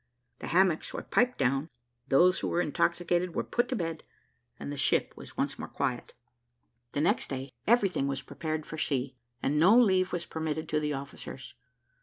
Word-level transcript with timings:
The 0.39 0.47
hammocks 0.47 0.95
were 0.95 1.03
piped 1.03 1.37
down, 1.37 1.69
those 2.07 2.39
who 2.39 2.47
were 2.47 2.59
intoxicated 2.59 3.35
were 3.35 3.43
put 3.43 3.69
to 3.69 3.75
bed, 3.75 4.03
and 4.59 4.71
the 4.71 4.75
ship 4.75 5.13
was 5.15 5.37
once 5.37 5.59
more 5.59 5.67
quiet. 5.67 6.15
The 6.93 7.01
next 7.01 7.27
day 7.29 7.51
everything 7.67 8.07
was 8.07 8.23
prepared 8.23 8.65
for 8.65 8.79
sea, 8.79 9.15
and 9.43 9.59
no 9.59 9.77
leave 9.77 10.11
was 10.11 10.25
permitted 10.25 10.67
to 10.69 10.79
the 10.79 10.93
officers. 10.93 11.53